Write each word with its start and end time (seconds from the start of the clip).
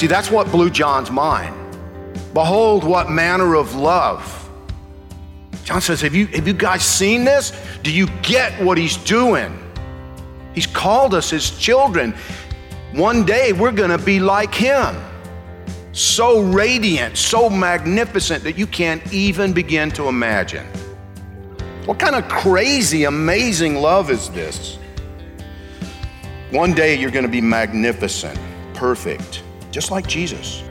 See, 0.00 0.06
that's 0.06 0.30
what 0.30 0.50
blew 0.50 0.70
John's 0.70 1.10
mind. 1.10 1.54
Behold, 2.32 2.84
what 2.84 3.10
manner 3.10 3.54
of 3.54 3.74
love. 3.74 4.48
John 5.62 5.82
says, 5.82 6.00
have 6.00 6.14
you, 6.14 6.24
have 6.28 6.48
you 6.48 6.54
guys 6.54 6.82
seen 6.82 7.22
this? 7.22 7.52
Do 7.82 7.92
you 7.92 8.06
get 8.22 8.64
what 8.64 8.78
he's 8.78 8.96
doing? 8.96 9.54
He's 10.54 10.66
called 10.66 11.12
us 11.12 11.28
his 11.28 11.50
children. 11.50 12.14
One 12.94 13.26
day 13.26 13.52
we're 13.52 13.72
going 13.72 13.90
to 13.90 14.02
be 14.02 14.20
like 14.20 14.54
him. 14.54 14.96
So 15.92 16.40
radiant, 16.44 17.18
so 17.18 17.50
magnificent 17.50 18.42
that 18.44 18.56
you 18.56 18.66
can't 18.66 19.02
even 19.12 19.52
begin 19.52 19.90
to 19.90 20.08
imagine. 20.08 20.66
What 21.84 21.98
kind 21.98 22.16
of 22.16 22.26
crazy, 22.26 23.04
amazing 23.04 23.74
love 23.74 24.10
is 24.10 24.30
this? 24.30 24.78
One 26.52 26.72
day 26.72 26.94
you're 26.94 27.10
going 27.10 27.26
to 27.26 27.30
be 27.30 27.42
magnificent, 27.42 28.40
perfect, 28.72 29.42
just 29.70 29.90
like 29.90 30.06
Jesus. 30.06 30.62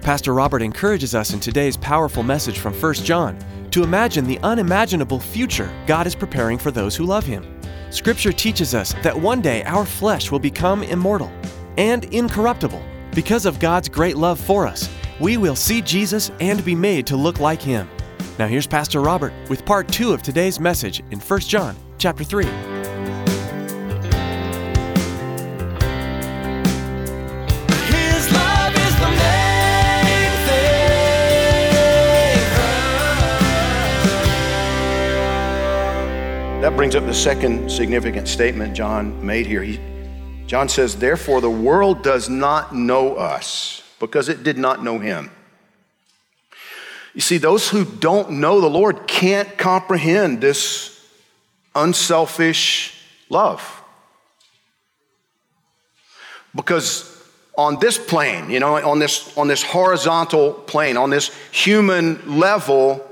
Pastor 0.00 0.34
Robert 0.34 0.62
encourages 0.62 1.14
us 1.14 1.32
in 1.32 1.40
today's 1.40 1.76
powerful 1.76 2.22
message 2.22 2.58
from 2.58 2.74
1 2.74 2.94
John 2.94 3.38
to 3.70 3.84
imagine 3.84 4.26
the 4.26 4.38
unimaginable 4.40 5.20
future 5.20 5.72
God 5.86 6.06
is 6.06 6.14
preparing 6.14 6.58
for 6.58 6.70
those 6.70 6.96
who 6.96 7.04
love 7.04 7.24
Him. 7.24 7.60
Scripture 7.90 8.32
teaches 8.32 8.74
us 8.74 8.94
that 9.02 9.18
one 9.18 9.40
day 9.40 9.62
our 9.64 9.84
flesh 9.84 10.30
will 10.30 10.38
become 10.38 10.82
immortal 10.82 11.30
and 11.78 12.04
incorruptible. 12.06 12.82
Because 13.14 13.46
of 13.46 13.60
God's 13.60 13.88
great 13.88 14.16
love 14.16 14.40
for 14.40 14.66
us, 14.66 14.88
we 15.20 15.36
will 15.36 15.56
see 15.56 15.80
Jesus 15.82 16.30
and 16.40 16.64
be 16.64 16.74
made 16.74 17.06
to 17.06 17.16
look 17.16 17.38
like 17.38 17.62
Him. 17.62 17.88
Now 18.38 18.46
here's 18.46 18.66
Pastor 18.66 19.00
Robert 19.00 19.32
with 19.48 19.64
part 19.64 19.88
2 19.88 20.12
of 20.12 20.22
today's 20.22 20.58
message 20.58 21.02
in 21.10 21.20
1 21.20 21.40
John 21.40 21.76
chapter 21.98 22.24
3. 22.24 22.71
Brings 36.82 36.96
up 36.96 37.06
the 37.06 37.14
second 37.14 37.70
significant 37.70 38.26
statement 38.26 38.74
John 38.74 39.24
made 39.24 39.46
here. 39.46 39.62
He, 39.62 39.78
John 40.48 40.68
says, 40.68 40.96
Therefore, 40.96 41.40
the 41.40 41.48
world 41.48 42.02
does 42.02 42.28
not 42.28 42.74
know 42.74 43.14
us 43.14 43.84
because 44.00 44.28
it 44.28 44.42
did 44.42 44.58
not 44.58 44.82
know 44.82 44.98
him. 44.98 45.30
You 47.14 47.20
see, 47.20 47.38
those 47.38 47.68
who 47.68 47.84
don't 47.84 48.32
know 48.32 48.60
the 48.60 48.68
Lord 48.68 49.06
can't 49.06 49.56
comprehend 49.56 50.40
this 50.40 51.08
unselfish 51.72 53.00
love. 53.28 53.80
Because 56.56 57.16
on 57.56 57.78
this 57.78 57.96
plane, 57.96 58.50
you 58.50 58.58
know, 58.58 58.74
on 58.74 58.98
this, 58.98 59.38
on 59.38 59.46
this 59.46 59.62
horizontal 59.62 60.52
plane, 60.52 60.96
on 60.96 61.10
this 61.10 61.32
human 61.52 62.40
level, 62.40 63.08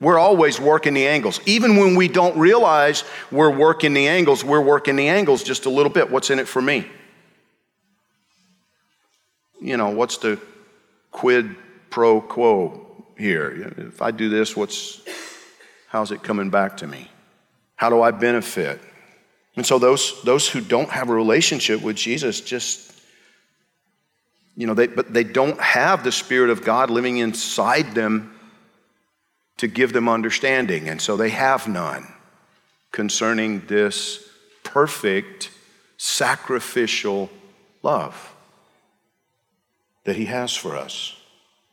we're 0.00 0.18
always 0.18 0.58
working 0.58 0.94
the 0.94 1.06
angles. 1.06 1.40
Even 1.44 1.76
when 1.76 1.94
we 1.94 2.08
don't 2.08 2.38
realize 2.38 3.04
we're 3.30 3.54
working 3.54 3.92
the 3.92 4.08
angles, 4.08 4.42
we're 4.42 4.60
working 4.60 4.96
the 4.96 5.08
angles 5.08 5.42
just 5.42 5.66
a 5.66 5.70
little 5.70 5.92
bit. 5.92 6.10
What's 6.10 6.30
in 6.30 6.38
it 6.38 6.48
for 6.48 6.62
me? 6.62 6.86
You 9.60 9.76
know, 9.76 9.90
what's 9.90 10.16
the 10.16 10.40
quid 11.10 11.54
pro 11.90 12.22
quo 12.22 13.04
here? 13.18 13.74
If 13.76 14.00
I 14.00 14.10
do 14.10 14.30
this, 14.30 14.56
what's 14.56 15.02
how's 15.88 16.12
it 16.12 16.22
coming 16.22 16.48
back 16.48 16.78
to 16.78 16.86
me? 16.86 17.10
How 17.76 17.90
do 17.90 18.00
I 18.00 18.10
benefit? 18.10 18.80
And 19.56 19.66
so 19.66 19.78
those 19.78 20.22
those 20.22 20.48
who 20.48 20.62
don't 20.62 20.88
have 20.88 21.10
a 21.10 21.14
relationship 21.14 21.82
with 21.82 21.96
Jesus 21.96 22.40
just 22.40 22.90
you 24.56 24.66
know, 24.66 24.74
they 24.74 24.86
but 24.86 25.12
they 25.12 25.24
don't 25.24 25.60
have 25.60 26.04
the 26.04 26.12
spirit 26.12 26.48
of 26.48 26.64
God 26.64 26.88
living 26.88 27.18
inside 27.18 27.94
them 27.94 28.34
to 29.60 29.68
give 29.68 29.92
them 29.92 30.08
understanding. 30.08 30.88
And 30.88 31.02
so 31.02 31.18
they 31.18 31.28
have 31.28 31.68
none 31.68 32.06
concerning 32.92 33.66
this 33.66 34.26
perfect 34.64 35.50
sacrificial 35.98 37.28
love 37.82 38.34
that 40.04 40.16
He 40.16 40.24
has 40.24 40.56
for 40.56 40.76
us. 40.76 41.14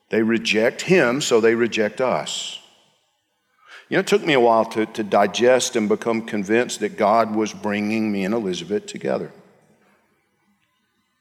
They 0.09 0.21
reject 0.21 0.81
Him, 0.81 1.21
so 1.21 1.39
they 1.39 1.55
reject 1.55 2.01
us. 2.01 2.59
You 3.87 3.95
know, 3.95 4.01
it 4.01 4.07
took 4.07 4.25
me 4.25 4.33
a 4.33 4.39
while 4.41 4.65
to, 4.65 4.85
to 4.85 5.03
digest 5.03 5.77
and 5.77 5.87
become 5.87 6.23
convinced 6.23 6.81
that 6.81 6.97
God 6.97 7.33
was 7.33 7.53
bringing 7.53 8.11
me 8.11 8.25
and 8.25 8.33
Elizabeth 8.33 8.85
together. 8.85 9.31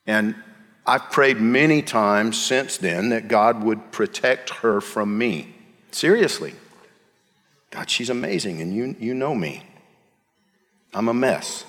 And 0.04 0.34
I've 0.84 1.12
prayed 1.12 1.41
many 1.41 1.81
times 1.81 2.43
since 2.43 2.77
then 2.77 3.10
that 3.10 3.28
God 3.28 3.62
would 3.62 3.93
protect 3.93 4.50
her 4.50 4.81
from 4.81 5.16
me. 5.16 5.56
Seriously. 5.91 6.55
God, 7.71 7.91
she's 7.91 8.11
amazing, 8.11 8.61
and 8.61 8.75
you, 8.75 8.97
you 8.99 9.15
know 9.15 9.35
me. 9.35 9.63
I'm 10.95 11.09
a 11.09 11.15
mess. 11.15 11.65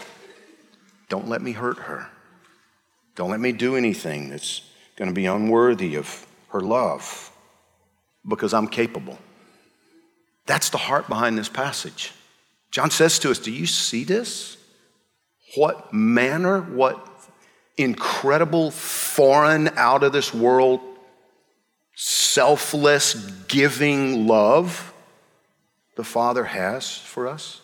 Don't 1.10 1.28
let 1.28 1.42
me 1.42 1.52
hurt 1.52 1.80
her. 1.80 2.08
Don't 3.16 3.30
let 3.30 3.40
me 3.40 3.52
do 3.52 3.76
anything 3.76 4.30
that's 4.30 4.62
going 4.96 5.10
to 5.10 5.14
be 5.14 5.26
unworthy 5.26 5.96
of 5.96 6.26
her 6.50 6.62
love 6.62 7.32
because 8.28 8.54
I'm 8.54 8.68
capable. 8.68 9.18
That's 10.46 10.70
the 10.70 10.78
heart 10.78 11.10
behind 11.10 11.38
this 11.38 11.50
passage. 11.50 12.14
John 12.72 12.92
says 12.92 13.20
to 13.20 13.32
us, 13.32 13.40
Do 13.40 13.52
you 13.52 13.66
see 13.66 14.04
this? 14.04 14.58
What 15.56 15.94
manner, 15.94 16.62
what 16.62 17.06
incredible, 17.78 18.72
foreign, 18.72 19.70
out 19.70 20.04
of 20.04 20.12
this 20.12 20.34
world, 20.34 20.82
selfless, 22.38 23.16
giving 23.48 24.28
love 24.28 24.94
the 25.96 26.04
Father 26.04 26.44
has 26.44 26.96
for 26.96 27.28
us? 27.28 27.62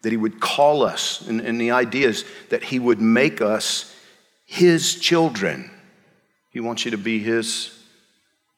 That 0.00 0.10
He 0.10 0.16
would 0.16 0.40
call 0.40 0.82
us, 0.82 1.20
and, 1.28 1.42
and 1.42 1.60
the 1.60 1.72
idea 1.72 2.08
is 2.08 2.24
that 2.48 2.64
He 2.64 2.78
would 2.78 2.98
make 2.98 3.42
us 3.42 3.94
His 4.46 4.94
children. 4.94 5.70
He 6.48 6.60
wants 6.60 6.86
you 6.86 6.92
to 6.92 6.96
be 6.96 7.18
His 7.18 7.78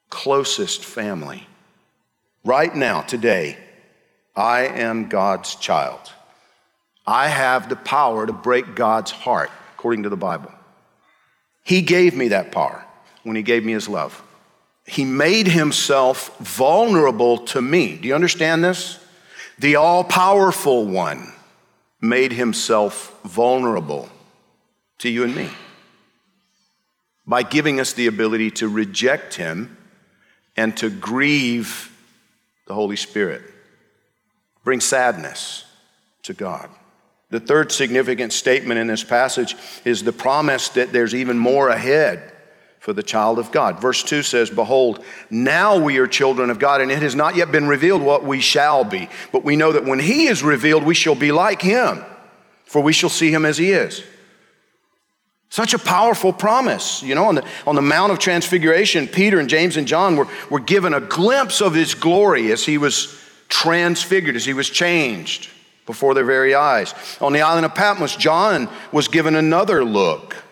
closest 0.09 0.85
family. 0.85 1.45
Right 2.45 2.73
now, 2.73 3.01
today, 3.01 3.57
I 4.37 4.67
am 4.67 5.09
God's 5.09 5.55
child. 5.55 6.09
I 7.05 7.27
have 7.27 7.67
the 7.67 7.75
power 7.75 8.25
to 8.25 8.31
break 8.31 8.75
God's 8.75 9.11
heart, 9.11 9.51
according 9.73 10.03
to 10.03 10.09
the 10.09 10.15
Bible. 10.15 10.53
He 11.65 11.81
gave 11.81 12.15
me 12.15 12.29
that 12.29 12.53
power 12.53 12.85
when 13.23 13.35
He 13.35 13.43
gave 13.43 13.65
me 13.65 13.73
His 13.73 13.89
love. 13.89 14.23
He 14.85 15.05
made 15.05 15.47
Himself 15.47 16.37
vulnerable 16.39 17.37
to 17.39 17.61
me. 17.61 17.97
Do 17.97 18.07
you 18.07 18.15
understand 18.15 18.63
this? 18.63 18.99
The 19.59 19.77
all 19.77 20.03
powerful 20.03 20.85
one 20.85 21.33
made 22.01 22.33
Himself 22.33 23.17
vulnerable 23.23 24.09
to 24.99 25.09
you 25.09 25.23
and 25.23 25.35
me 25.35 25.49
by 27.25 27.43
giving 27.43 27.79
us 27.79 27.93
the 27.93 28.07
ability 28.07 28.51
to 28.51 28.67
reject 28.67 29.35
Him 29.35 29.77
and 30.57 30.75
to 30.77 30.89
grieve 30.89 31.89
the 32.67 32.73
Holy 32.73 32.95
Spirit, 32.95 33.41
bring 34.63 34.81
sadness 34.81 35.65
to 36.23 36.33
God. 36.33 36.69
The 37.29 37.39
third 37.39 37.71
significant 37.71 38.33
statement 38.33 38.79
in 38.79 38.87
this 38.87 39.03
passage 39.03 39.55
is 39.85 40.03
the 40.03 40.11
promise 40.11 40.69
that 40.69 40.93
there's 40.93 41.15
even 41.15 41.37
more 41.37 41.69
ahead 41.69 42.32
for 42.83 42.91
the 42.91 43.01
child 43.01 43.39
of 43.39 43.49
God. 43.49 43.79
Verse 43.79 44.03
2 44.03 44.23
says, 44.23 44.49
Behold, 44.49 45.05
now 45.29 45.77
we 45.77 45.99
are 45.99 46.05
children 46.05 46.49
of 46.49 46.59
God, 46.59 46.81
and 46.81 46.91
it 46.91 47.01
has 47.01 47.15
not 47.15 47.37
yet 47.37 47.49
been 47.49 47.65
revealed 47.65 48.01
what 48.01 48.25
we 48.25 48.41
shall 48.41 48.83
be. 48.83 49.07
But 49.31 49.45
we 49.45 49.55
know 49.55 49.71
that 49.71 49.85
when 49.85 49.99
He 49.99 50.27
is 50.27 50.43
revealed, 50.43 50.83
we 50.83 50.93
shall 50.93 51.15
be 51.15 51.31
like 51.31 51.61
Him, 51.61 52.03
for 52.65 52.81
we 52.83 52.91
shall 52.91 53.09
see 53.09 53.31
Him 53.31 53.45
as 53.45 53.57
He 53.57 53.71
is. 53.71 54.03
Such 55.47 55.73
a 55.73 55.79
powerful 55.79 56.33
promise. 56.33 57.01
You 57.01 57.15
know, 57.15 57.23
on 57.23 57.35
the, 57.35 57.45
on 57.65 57.75
the 57.75 57.81
Mount 57.81 58.11
of 58.11 58.19
Transfiguration, 58.19 59.07
Peter 59.07 59.39
and 59.39 59.47
James 59.47 59.77
and 59.77 59.87
John 59.87 60.17
were, 60.17 60.27
were 60.49 60.59
given 60.59 60.93
a 60.93 60.99
glimpse 60.99 61.61
of 61.61 61.73
his 61.73 61.95
glory 61.95 62.51
as 62.51 62.65
he 62.65 62.77
was 62.77 63.17
transfigured, 63.47 64.35
as 64.35 64.43
he 64.43 64.53
was 64.53 64.69
changed 64.69 65.49
before 65.85 66.13
their 66.13 66.25
very 66.25 66.53
eyes. 66.53 66.93
On 67.21 67.31
the 67.31 67.43
island 67.43 67.65
of 67.65 67.75
Patmos, 67.75 68.17
John 68.17 68.67
was 68.91 69.07
given 69.07 69.37
another 69.37 69.85
look. 69.85 70.42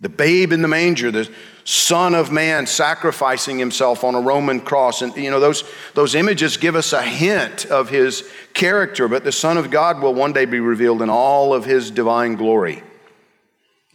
The 0.00 0.08
babe 0.08 0.52
in 0.52 0.62
the 0.62 0.68
manger, 0.68 1.10
the 1.10 1.30
Son 1.64 2.14
of 2.14 2.32
Man 2.32 2.66
sacrificing 2.66 3.58
himself 3.58 4.02
on 4.02 4.14
a 4.14 4.20
Roman 4.20 4.60
cross. 4.60 5.02
And, 5.02 5.14
you 5.14 5.30
know, 5.30 5.40
those, 5.40 5.62
those 5.94 6.14
images 6.14 6.56
give 6.56 6.74
us 6.74 6.92
a 6.92 7.02
hint 7.02 7.66
of 7.66 7.90
his 7.90 8.28
character, 8.54 9.08
but 9.08 9.24
the 9.24 9.32
Son 9.32 9.58
of 9.58 9.70
God 9.70 10.00
will 10.00 10.14
one 10.14 10.32
day 10.32 10.46
be 10.46 10.60
revealed 10.60 11.02
in 11.02 11.10
all 11.10 11.52
of 11.52 11.66
his 11.66 11.90
divine 11.90 12.36
glory. 12.36 12.82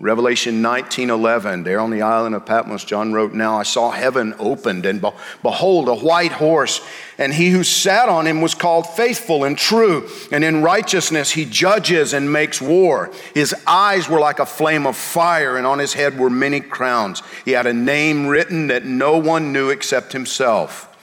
Revelation 0.05 0.61
19:11 0.61 1.63
there 1.63 1.79
on 1.79 1.89
the 1.89 2.03
island 2.03 2.35
of 2.35 2.45
Patmos 2.45 2.83
John 2.83 3.11
wrote 3.11 3.33
now 3.33 3.57
I 3.57 3.63
saw 3.63 3.89
heaven 3.89 4.35
opened 4.37 4.85
and 4.85 5.03
behold 5.41 5.89
a 5.89 5.95
white 5.95 6.33
horse 6.33 6.79
and 7.17 7.33
he 7.33 7.49
who 7.49 7.63
sat 7.63 8.07
on 8.07 8.27
him 8.27 8.39
was 8.39 8.53
called 8.53 8.85
faithful 8.87 9.43
and 9.43 9.57
true 9.57 10.07
and 10.31 10.43
in 10.43 10.61
righteousness 10.61 11.31
he 11.31 11.43
judges 11.43 12.13
and 12.13 12.31
makes 12.31 12.61
war. 12.61 13.09
His 13.33 13.55
eyes 13.65 14.07
were 14.07 14.19
like 14.19 14.37
a 14.37 14.45
flame 14.45 14.85
of 14.85 14.95
fire 14.95 15.57
and 15.57 15.65
on 15.65 15.79
his 15.79 15.93
head 15.93 16.19
were 16.19 16.29
many 16.29 16.59
crowns. 16.59 17.23
He 17.43 17.53
had 17.53 17.65
a 17.65 17.73
name 17.73 18.27
written 18.27 18.67
that 18.67 18.85
no 18.85 19.17
one 19.17 19.51
knew 19.51 19.71
except 19.71 20.13
himself 20.13 20.94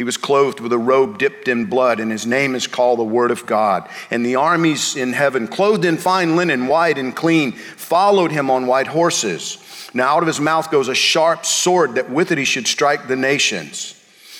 he 0.00 0.04
was 0.04 0.16
clothed 0.16 0.60
with 0.60 0.72
a 0.72 0.78
robe 0.78 1.18
dipped 1.18 1.46
in 1.46 1.66
blood, 1.66 2.00
and 2.00 2.10
his 2.10 2.24
name 2.24 2.54
is 2.54 2.66
called 2.66 2.98
the 2.98 3.04
Word 3.04 3.30
of 3.30 3.44
God. 3.44 3.86
And 4.10 4.24
the 4.24 4.36
armies 4.36 4.96
in 4.96 5.12
heaven, 5.12 5.46
clothed 5.46 5.84
in 5.84 5.98
fine 5.98 6.36
linen, 6.36 6.68
white 6.68 6.96
and 6.96 7.14
clean, 7.14 7.52
followed 7.52 8.32
him 8.32 8.50
on 8.50 8.66
white 8.66 8.86
horses. 8.86 9.58
Now 9.92 10.16
out 10.16 10.22
of 10.22 10.26
his 10.26 10.40
mouth 10.40 10.70
goes 10.70 10.88
a 10.88 10.94
sharp 10.94 11.44
sword, 11.44 11.96
that 11.96 12.08
with 12.08 12.32
it 12.32 12.38
he 12.38 12.46
should 12.46 12.66
strike 12.66 13.08
the 13.08 13.16
nations. 13.16 13.94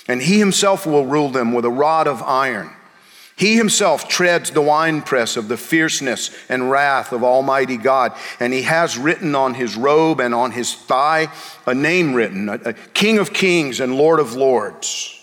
And 0.09 0.23
he 0.23 0.39
himself 0.39 0.87
will 0.87 1.05
rule 1.05 1.29
them 1.29 1.53
with 1.53 1.67
a 1.67 1.71
rod 1.71 2.09
of 2.09 2.23
iron. 2.23 2.71
He 3.37 3.57
himself 3.57 4.09
treads 4.09 4.51
the 4.51 4.63
winepress 4.63 5.37
of 5.37 5.49
the 5.49 5.59
fierceness 5.59 6.31
and 6.49 6.71
wrath 6.71 7.13
of 7.13 7.23
Almighty 7.23 7.77
God. 7.77 8.15
And 8.41 8.55
he 8.55 8.63
has 8.63 8.97
written 8.97 9.35
on 9.35 9.53
his 9.53 9.77
robe 9.77 10.23
and 10.23 10.35
on 10.35 10.53
his 10.53 10.75
thigh 10.75 11.29
a 11.67 11.75
name 11.75 12.15
written, 12.15 12.49
a, 12.49 12.55
a 12.65 12.73
King 12.73 13.19
of 13.19 13.35
Kings 13.35 13.79
and 13.79 13.95
Lord 13.95 14.21
of 14.21 14.35
Lords. 14.37 15.19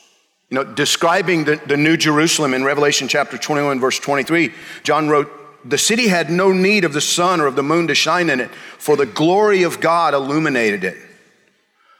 You 0.49 0.55
know, 0.55 0.63
describing 0.63 1.43
the, 1.43 1.61
the 1.65 1.75
New 1.75 1.97
Jerusalem 1.97 2.53
in 2.53 2.63
Revelation 2.63 3.07
chapter 3.07 3.37
21, 3.37 3.79
verse 3.79 3.99
23, 3.99 4.53
John 4.83 5.09
wrote, 5.09 5.29
The 5.65 5.77
city 5.77 6.07
had 6.07 6.29
no 6.29 6.53
need 6.53 6.85
of 6.85 6.93
the 6.93 7.01
sun 7.01 7.41
or 7.41 7.47
of 7.47 7.55
the 7.55 7.63
moon 7.63 7.87
to 7.87 7.95
shine 7.95 8.29
in 8.29 8.39
it, 8.39 8.49
for 8.77 8.95
the 8.95 9.05
glory 9.05 9.63
of 9.63 9.81
God 9.81 10.13
illuminated 10.13 10.85
it. 10.85 10.97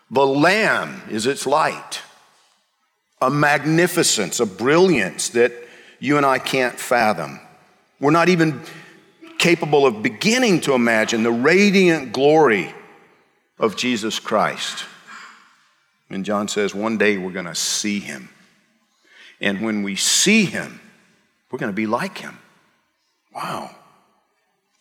The 0.09 0.25
Lamb 0.25 1.01
is 1.09 1.25
its 1.25 1.45
light, 1.45 2.01
a 3.21 3.29
magnificence, 3.29 4.39
a 4.39 4.45
brilliance 4.45 5.29
that 5.29 5.51
you 5.99 6.15
and 6.15 6.25
I 6.25 6.39
can't 6.39 6.79
fathom. 6.79 7.41
We're 7.99 8.11
not 8.11 8.29
even 8.29 8.61
capable 9.37 9.85
of 9.85 10.01
beginning 10.01 10.61
to 10.61 10.73
imagine 10.73 11.23
the 11.23 11.31
radiant 11.31 12.13
glory 12.13 12.73
of 13.59 13.75
Jesus 13.75 14.19
Christ. 14.19 14.85
And 16.09 16.23
John 16.23 16.47
says, 16.47 16.73
one 16.73 16.97
day 16.97 17.17
we're 17.17 17.31
going 17.31 17.45
to 17.45 17.55
see 17.55 17.99
him. 17.99 18.29
And 19.39 19.61
when 19.61 19.83
we 19.83 19.95
see 19.95 20.45
him, 20.45 20.79
we're 21.51 21.59
going 21.59 21.71
to 21.71 21.75
be 21.75 21.87
like 21.87 22.17
him. 22.17 22.39
Wow. 23.33 23.71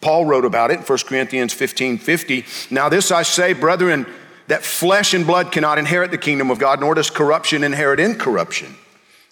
Paul 0.01 0.25
wrote 0.25 0.45
about 0.45 0.71
it 0.71 0.79
in 0.79 0.83
1 0.83 0.99
Corinthians 1.07 1.53
15 1.53 1.99
50. 1.99 2.45
Now, 2.71 2.89
this 2.89 3.11
I 3.11 3.23
say, 3.23 3.53
brethren, 3.53 4.07
that 4.49 4.63
flesh 4.63 5.15
and 5.15 5.27
blood 5.27 5.53
cannot 5.53 5.79
inherit 5.79 6.11
the 6.11 6.19
kingdom 6.19 6.51
of 6.51 6.59
God, 6.59 6.81
nor 6.81 6.95
does 6.95 7.11
corruption 7.11 7.65
inherit 7.65 7.99
incorruption. 7.99 8.75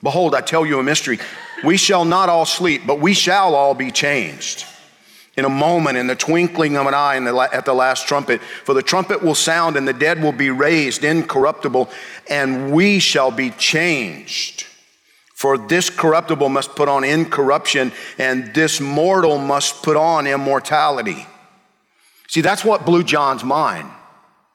Behold, 0.03 0.35
I 0.35 0.41
tell 0.41 0.67
you 0.67 0.79
a 0.79 0.82
mystery. 0.82 1.19
We 1.65 1.77
shall 1.77 2.05
not 2.05 2.29
all 2.29 2.44
sleep, 2.44 2.82
but 2.87 3.00
we 3.00 3.15
shall 3.15 3.55
all 3.55 3.75
be 3.75 3.91
changed. 3.91 4.67
In 5.37 5.44
a 5.44 5.49
moment, 5.49 5.97
in 5.97 6.06
the 6.06 6.15
twinkling 6.15 6.77
of 6.77 6.87
an 6.87 6.94
eye, 6.94 7.17
at 7.53 7.65
the 7.65 7.75
last 7.75 8.06
trumpet. 8.06 8.41
For 8.41 8.75
the 8.75 8.82
trumpet 8.82 9.23
will 9.23 9.35
sound, 9.35 9.77
and 9.77 9.88
the 9.88 9.93
dead 9.93 10.23
will 10.23 10.32
be 10.32 10.50
raised 10.50 11.05
incorruptible, 11.05 11.88
and 12.29 12.73
we 12.73 12.99
shall 12.99 13.31
be 13.31 13.50
changed. 13.50 14.67
For 15.44 15.58
this 15.58 15.91
corruptible 15.91 16.49
must 16.49 16.75
put 16.75 16.88
on 16.88 17.05
incorruption, 17.05 17.93
and 18.17 18.55
this 18.55 18.81
mortal 18.81 19.37
must 19.37 19.82
put 19.82 19.94
on 19.94 20.26
immortality. 20.26 21.26
See, 22.29 22.41
that's 22.41 22.64
what 22.64 22.87
blew 22.87 23.02
John's 23.05 23.44
mind. 23.44 23.91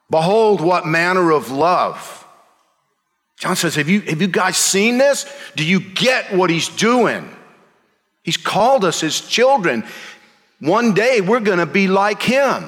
Behold, 0.09 0.61
what 0.61 0.87
manner 0.87 1.31
of 1.31 1.51
love. 1.51 2.25
John 3.37 3.55
says, 3.55 3.75
Have 3.75 3.87
you, 3.87 4.01
have 4.01 4.19
you 4.19 4.29
guys 4.29 4.57
seen 4.57 4.97
this? 4.97 5.31
Do 5.55 5.63
you 5.63 5.79
get 5.79 6.33
what 6.33 6.49
he's 6.49 6.69
doing? 6.69 7.29
He's 8.23 8.37
called 8.37 8.83
us 8.83 8.99
his 8.99 9.21
children. 9.21 9.83
One 10.57 10.95
day 10.95 11.21
we're 11.21 11.39
going 11.39 11.59
to 11.59 11.67
be 11.67 11.87
like 11.87 12.23
him. 12.23 12.67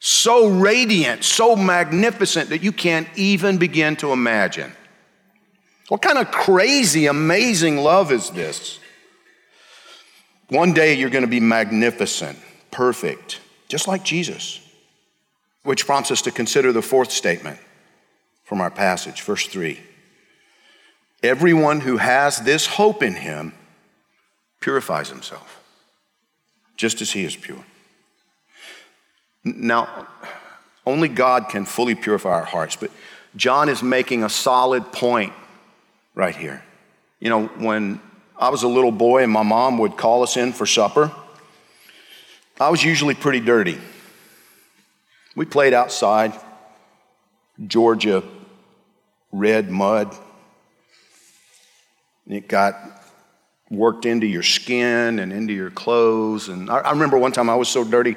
So 0.00 0.48
radiant, 0.48 1.22
so 1.22 1.54
magnificent 1.54 2.48
that 2.48 2.64
you 2.64 2.72
can't 2.72 3.06
even 3.14 3.56
begin 3.56 3.94
to 3.98 4.12
imagine. 4.12 4.72
What 5.90 6.02
kind 6.02 6.18
of 6.18 6.30
crazy, 6.30 7.06
amazing 7.06 7.78
love 7.78 8.12
is 8.12 8.30
this? 8.30 8.78
One 10.48 10.72
day 10.72 10.94
you're 10.94 11.10
going 11.10 11.24
to 11.24 11.30
be 11.30 11.40
magnificent, 11.40 12.38
perfect, 12.70 13.40
just 13.68 13.88
like 13.88 14.04
Jesus. 14.04 14.60
Which 15.64 15.86
prompts 15.86 16.12
us 16.12 16.22
to 16.22 16.30
consider 16.30 16.70
the 16.70 16.80
fourth 16.80 17.10
statement 17.10 17.58
from 18.44 18.60
our 18.60 18.70
passage, 18.70 19.22
verse 19.22 19.48
3. 19.48 19.80
Everyone 21.24 21.80
who 21.80 21.96
has 21.96 22.38
this 22.38 22.68
hope 22.68 23.02
in 23.02 23.14
him 23.14 23.52
purifies 24.60 25.08
himself, 25.08 25.60
just 26.76 27.02
as 27.02 27.10
he 27.10 27.24
is 27.24 27.34
pure. 27.34 27.64
Now, 29.42 30.06
only 30.86 31.08
God 31.08 31.48
can 31.48 31.64
fully 31.64 31.96
purify 31.96 32.30
our 32.30 32.44
hearts, 32.44 32.76
but 32.76 32.92
John 33.34 33.68
is 33.68 33.82
making 33.82 34.22
a 34.22 34.28
solid 34.28 34.92
point 34.92 35.32
right 36.14 36.34
here. 36.34 36.62
You 37.18 37.30
know, 37.30 37.46
when 37.46 38.00
I 38.36 38.48
was 38.48 38.62
a 38.62 38.68
little 38.68 38.92
boy 38.92 39.22
and 39.22 39.32
my 39.32 39.42
mom 39.42 39.78
would 39.78 39.96
call 39.96 40.22
us 40.22 40.36
in 40.36 40.52
for 40.52 40.66
supper, 40.66 41.12
I 42.58 42.68
was 42.70 42.82
usually 42.82 43.14
pretty 43.14 43.40
dirty. 43.40 43.78
We 45.34 45.44
played 45.46 45.72
outside, 45.72 46.32
Georgia 47.66 48.22
red 49.32 49.70
mud. 49.70 50.14
It 52.26 52.48
got 52.48 52.74
worked 53.70 54.04
into 54.04 54.26
your 54.26 54.42
skin 54.42 55.18
and 55.18 55.32
into 55.32 55.52
your 55.52 55.70
clothes. 55.70 56.48
And 56.48 56.70
I, 56.70 56.90
remember 56.90 57.18
one 57.18 57.32
time 57.32 57.48
I 57.48 57.54
was 57.54 57.68
so 57.68 57.84
dirty, 57.84 58.16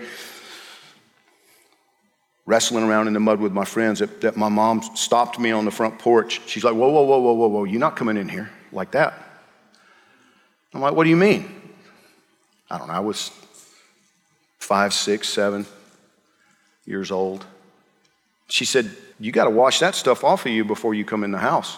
wrestling 2.45 2.83
around 2.83 3.07
in 3.07 3.13
the 3.13 3.19
mud 3.19 3.39
with 3.39 3.53
my 3.53 3.65
friends 3.65 3.99
that, 3.99 4.21
that 4.21 4.35
my 4.35 4.49
mom 4.49 4.81
stopped 4.95 5.39
me 5.39 5.51
on 5.51 5.65
the 5.65 5.71
front 5.71 5.97
porch. 5.99 6.41
She's 6.45 6.63
like, 6.63 6.73
Whoa, 6.73 6.89
whoa, 6.89 7.03
whoa, 7.03 7.19
whoa, 7.19 7.33
whoa, 7.33 7.47
whoa, 7.47 7.63
you're 7.63 7.79
not 7.79 7.95
coming 7.95 8.17
in 8.17 8.27
here 8.27 8.49
like 8.71 8.91
that. 8.91 9.13
I'm 10.73 10.81
like, 10.81 10.93
What 10.93 11.05
do 11.05 11.09
you 11.09 11.17
mean? 11.17 11.61
I 12.69 12.77
don't 12.77 12.87
know. 12.87 12.93
I 12.93 12.99
was 12.99 13.31
five, 14.59 14.93
six, 14.93 15.29
seven 15.29 15.65
years 16.85 17.11
old. 17.11 17.45
She 18.49 18.65
said, 18.65 18.89
You 19.19 19.31
got 19.31 19.45
to 19.45 19.49
wash 19.49 19.79
that 19.79 19.95
stuff 19.95 20.23
off 20.23 20.45
of 20.45 20.51
you 20.51 20.65
before 20.65 20.93
you 20.93 21.05
come 21.05 21.23
in 21.23 21.31
the 21.31 21.37
house. 21.37 21.77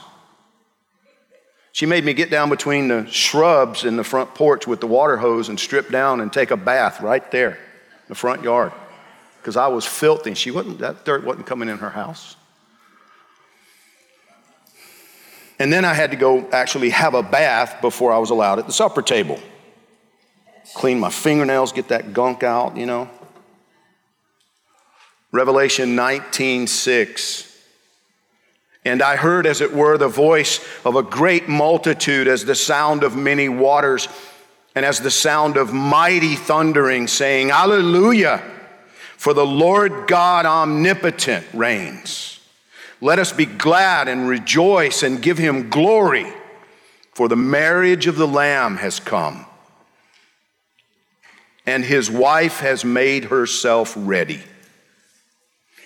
She 1.73 1.85
made 1.85 2.05
me 2.05 2.13
get 2.13 2.31
down 2.31 2.49
between 2.49 2.87
the 2.87 3.05
shrubs 3.07 3.83
in 3.83 3.97
the 3.97 4.03
front 4.03 4.33
porch 4.33 4.65
with 4.65 4.79
the 4.79 4.87
water 4.87 5.17
hose 5.17 5.49
and 5.49 5.59
strip 5.59 5.91
down 5.91 6.21
and 6.21 6.31
take 6.31 6.51
a 6.51 6.57
bath 6.57 7.01
right 7.01 7.29
there 7.31 7.51
in 7.51 8.07
the 8.07 8.15
front 8.15 8.43
yard 8.43 8.71
because 9.45 9.57
I 9.57 9.67
was 9.67 9.85
filthy. 9.85 10.33
She 10.33 10.49
wasn't, 10.49 10.79
that 10.79 11.05
dirt 11.05 11.23
wasn't 11.23 11.45
coming 11.45 11.69
in 11.69 11.77
her 11.77 11.91
house. 11.91 12.35
And 15.59 15.71
then 15.71 15.85
I 15.85 15.93
had 15.93 16.09
to 16.09 16.17
go 16.17 16.49
actually 16.49 16.89
have 16.89 17.13
a 17.13 17.21
bath 17.21 17.79
before 17.79 18.11
I 18.11 18.17
was 18.17 18.31
allowed 18.31 18.57
at 18.57 18.65
the 18.65 18.73
supper 18.73 19.03
table. 19.03 19.39
Clean 20.73 20.99
my 20.99 21.11
fingernails, 21.11 21.73
get 21.73 21.89
that 21.89 22.11
gunk 22.11 22.41
out, 22.41 22.75
you 22.75 22.87
know. 22.87 23.07
Revelation 25.31 25.95
19 25.95 26.65
6. 26.65 27.55
And 28.83 29.03
I 29.03 29.15
heard, 29.15 29.45
as 29.45 29.61
it 29.61 29.71
were, 29.71 29.99
the 29.99 30.07
voice 30.07 30.59
of 30.83 30.95
a 30.95 31.03
great 31.03 31.47
multitude, 31.47 32.27
as 32.27 32.45
the 32.45 32.55
sound 32.55 33.03
of 33.03 33.15
many 33.15 33.47
waters, 33.47 34.07
and 34.73 34.83
as 34.83 35.01
the 35.01 35.11
sound 35.11 35.55
of 35.55 35.71
mighty 35.71 36.33
thundering, 36.33 37.05
saying, 37.05 37.51
Alleluia! 37.51 38.54
For 39.17 39.33
the 39.33 39.45
Lord 39.45 40.07
God 40.07 40.45
omnipotent 40.45 41.45
reigns. 41.53 42.39
Let 43.01 43.19
us 43.19 43.31
be 43.31 43.45
glad 43.45 44.07
and 44.07 44.27
rejoice 44.27 45.03
and 45.03 45.21
give 45.21 45.37
him 45.37 45.69
glory, 45.69 46.31
for 47.13 47.27
the 47.27 47.35
marriage 47.35 48.07
of 48.07 48.15
the 48.17 48.27
Lamb 48.27 48.77
has 48.77 48.99
come, 48.99 49.45
and 51.65 51.83
his 51.83 52.09
wife 52.09 52.59
has 52.59 52.85
made 52.85 53.25
herself 53.25 53.93
ready. 53.97 54.41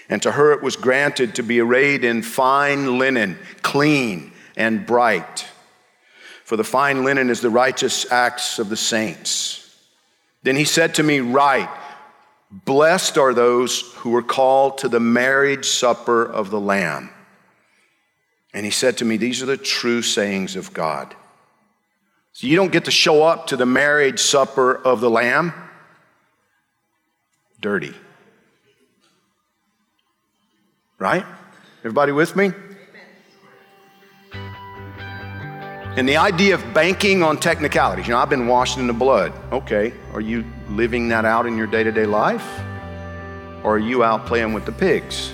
And 0.09 0.21
to 0.24 0.31
her 0.31 0.53
it 0.53 0.63
was 0.63 0.75
granted 0.75 1.36
to 1.36 1.43
be 1.43 1.59
arrayed 1.59 2.03
in 2.03 2.24
fine 2.24 2.98
linen, 2.98 3.38
clean 3.62 4.31
and 4.57 4.86
bright. 4.86 5.45
For 6.43 6.57
the 6.57 6.63
fine 6.63 7.03
linen 7.03 7.29
is 7.29 7.41
the 7.41 7.50
righteous 7.51 8.12
acts 8.12 8.57
of 8.57 8.69
the 8.69 8.77
saints. 8.77 9.77
Then 10.41 10.55
he 10.55 10.65
said 10.65 10.95
to 10.95 11.03
me, 11.03 11.19
Write, 11.19 11.69
blessed 12.51 13.18
are 13.18 13.34
those 13.34 13.94
who 13.98 14.15
are 14.15 14.24
called 14.24 14.79
to 14.79 14.89
the 14.89 15.00
marriage 15.00 15.65
supper 15.65 16.25
of 16.25 16.50
the 16.50 16.60
Lamb. 16.60 17.10
And 18.53 18.65
he 18.65 18.72
said 18.72 18.98
to 18.98 19.06
me, 19.06 19.18
These 19.18 19.44
are 19.44 19.46
the 19.46 19.58
true 19.58 20.01
sayings 20.01 20.56
of 20.56 20.74
God. 20.74 21.15
So 22.34 22.48
you 22.48 22.56
don't 22.56 22.72
get 22.72 22.86
to 22.86 22.91
show 22.91 23.24
up 23.24 23.48
to 23.48 23.58
the 23.58 23.65
marriage 23.65 24.20
supper 24.20 24.75
of 24.75 25.01
the 25.01 25.10
Lamb 25.10 25.53
dirty. 27.60 27.94
Right? 30.98 31.25
Everybody 31.79 32.12
with 32.12 32.36
me? 32.36 32.51
And 36.00 36.08
the 36.08 36.15
idea 36.15 36.56
of 36.56 36.74
banking 36.74 37.24
on 37.24 37.36
technicalities, 37.36 38.08
you 38.08 38.13
know, 38.13 38.20
I've 38.20 38.29
been 38.29 38.48
washed 38.48 38.77
in 38.77 38.88
the 38.88 38.94
blood. 38.94 39.34
Okay, 39.51 39.91
are 40.13 40.22
you 40.22 40.46
living 40.70 41.10
that 41.10 41.25
out 41.25 41.46
in 41.46 41.58
your 41.58 41.68
day 41.68 41.84
to 41.84 41.91
day 41.91 42.06
life? 42.06 42.48
Or 43.65 43.75
are 43.75 43.79
you 43.79 44.01
out 44.01 44.25
playing 44.25 44.53
with 44.53 44.65
the 44.65 44.72
pigs? 44.72 45.34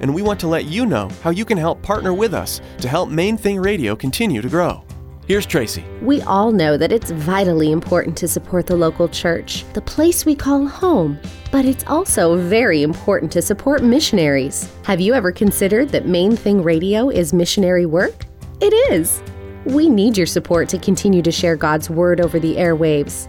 and 0.00 0.14
we 0.14 0.22
want 0.22 0.40
to 0.40 0.48
let 0.48 0.66
you 0.66 0.86
know 0.86 1.08
how 1.22 1.30
you 1.30 1.44
can 1.44 1.58
help 1.58 1.82
partner 1.82 2.12
with 2.12 2.34
us 2.34 2.60
to 2.78 2.88
help 2.88 3.08
Main 3.08 3.36
Thing 3.36 3.58
Radio 3.58 3.94
continue 3.96 4.42
to 4.42 4.48
grow. 4.48 4.84
Here's 5.26 5.46
Tracy. 5.46 5.82
We 6.02 6.20
all 6.22 6.52
know 6.52 6.76
that 6.76 6.92
it's 6.92 7.10
vitally 7.10 7.72
important 7.72 8.14
to 8.18 8.28
support 8.28 8.66
the 8.66 8.76
local 8.76 9.08
church, 9.08 9.64
the 9.72 9.80
place 9.80 10.26
we 10.26 10.34
call 10.34 10.66
home. 10.66 11.18
But 11.50 11.64
it's 11.64 11.84
also 11.86 12.36
very 12.36 12.82
important 12.82 13.32
to 13.32 13.40
support 13.40 13.82
missionaries. 13.82 14.70
Have 14.84 15.00
you 15.00 15.14
ever 15.14 15.32
considered 15.32 15.88
that 15.90 16.06
Main 16.06 16.36
Thing 16.36 16.62
Radio 16.62 17.08
is 17.08 17.32
missionary 17.32 17.86
work? 17.86 18.26
It 18.60 18.74
is. 18.92 19.22
We 19.64 19.88
need 19.88 20.18
your 20.18 20.26
support 20.26 20.68
to 20.68 20.78
continue 20.78 21.22
to 21.22 21.32
share 21.32 21.56
God's 21.56 21.88
Word 21.88 22.20
over 22.20 22.38
the 22.38 22.56
airwaves. 22.56 23.28